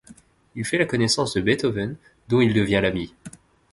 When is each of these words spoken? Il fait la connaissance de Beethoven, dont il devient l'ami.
Il 0.55 0.65
fait 0.65 0.79
la 0.79 0.87
connaissance 0.87 1.35
de 1.35 1.41
Beethoven, 1.41 1.95
dont 2.27 2.41
il 2.41 2.55
devient 2.55 2.79
l'ami. 2.81 3.13